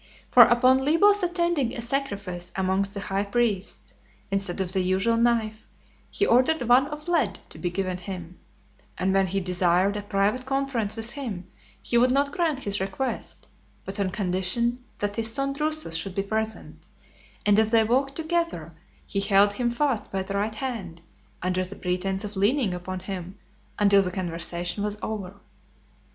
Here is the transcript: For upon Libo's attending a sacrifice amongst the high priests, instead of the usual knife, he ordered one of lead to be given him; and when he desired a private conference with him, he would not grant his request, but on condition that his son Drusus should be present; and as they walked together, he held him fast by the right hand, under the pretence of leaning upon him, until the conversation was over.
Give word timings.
For 0.31 0.41
upon 0.45 0.83
Libo's 0.83 1.21
attending 1.21 1.75
a 1.77 1.81
sacrifice 1.81 2.51
amongst 2.55 2.95
the 2.95 3.01
high 3.01 3.21
priests, 3.23 3.93
instead 4.31 4.59
of 4.59 4.73
the 4.73 4.79
usual 4.81 5.15
knife, 5.15 5.67
he 6.09 6.25
ordered 6.25 6.63
one 6.63 6.87
of 6.87 7.07
lead 7.07 7.37
to 7.49 7.59
be 7.59 7.69
given 7.69 7.99
him; 7.99 8.39
and 8.97 9.13
when 9.13 9.27
he 9.27 9.39
desired 9.39 9.95
a 9.95 10.01
private 10.01 10.47
conference 10.47 10.95
with 10.97 11.11
him, 11.11 11.45
he 11.83 11.99
would 11.99 12.09
not 12.11 12.31
grant 12.31 12.63
his 12.63 12.79
request, 12.79 13.45
but 13.85 13.99
on 13.99 14.09
condition 14.09 14.83
that 14.97 15.17
his 15.17 15.31
son 15.31 15.53
Drusus 15.53 15.93
should 15.95 16.15
be 16.15 16.23
present; 16.23 16.81
and 17.45 17.59
as 17.59 17.69
they 17.69 17.83
walked 17.83 18.15
together, 18.15 18.73
he 19.05 19.19
held 19.19 19.53
him 19.53 19.69
fast 19.69 20.11
by 20.11 20.23
the 20.23 20.33
right 20.33 20.55
hand, 20.55 20.99
under 21.43 21.63
the 21.63 21.75
pretence 21.75 22.23
of 22.23 22.35
leaning 22.35 22.73
upon 22.73 23.01
him, 23.01 23.37
until 23.77 24.01
the 24.01 24.09
conversation 24.09 24.83
was 24.83 24.97
over. 25.03 25.35